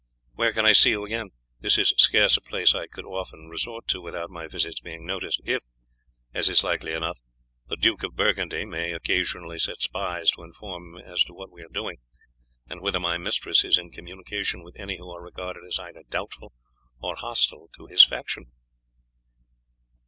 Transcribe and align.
Where 0.33 0.51
can 0.51 0.65
I 0.65 0.73
see 0.73 0.89
you 0.89 1.05
again? 1.05 1.29
This 1.59 1.77
is 1.77 1.93
scarce 1.95 2.35
a 2.35 2.41
place 2.41 2.73
I 2.73 2.87
could 2.87 3.05
often 3.05 3.49
resort 3.49 3.87
to 3.89 4.01
without 4.01 4.31
my 4.31 4.47
visits 4.47 4.81
being 4.81 5.05
noticed, 5.05 5.39
if, 5.45 5.61
as 6.33 6.49
is 6.49 6.63
likely 6.63 6.93
enough, 6.93 7.19
the 7.67 7.75
Duke 7.75 8.01
of 8.01 8.15
Burgundy 8.15 8.65
may 8.65 8.93
occasionally 8.93 9.59
set 9.59 9.83
spies 9.83 10.31
to 10.31 10.41
inform 10.41 10.95
him 10.97 11.01
as 11.07 11.23
to 11.25 11.35
what 11.35 11.51
we 11.51 11.61
are 11.61 11.69
doing, 11.71 11.97
and 12.67 12.81
whether 12.81 12.99
my 12.99 13.19
mistress 13.19 13.63
is 13.63 13.77
in 13.77 13.91
communication 13.91 14.63
with 14.63 14.75
any 14.79 14.97
who 14.97 15.11
are 15.11 15.21
regarded 15.21 15.61
as 15.67 15.77
either 15.77 16.01
doubtful 16.09 16.51
or 16.99 17.15
hostile 17.15 17.67
to 17.77 17.85
his 17.85 18.03
faction." 18.03 18.45